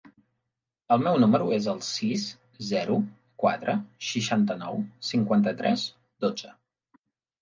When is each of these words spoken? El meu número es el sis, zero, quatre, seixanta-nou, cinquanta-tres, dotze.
El 0.95 1.01
meu 1.07 1.17
número 1.23 1.49
es 1.57 1.67
el 1.73 1.81
sis, 1.87 2.23
zero, 2.69 2.97
quatre, 3.43 3.75
seixanta-nou, 4.13 4.83
cinquanta-tres, 5.11 5.85
dotze. 6.27 6.55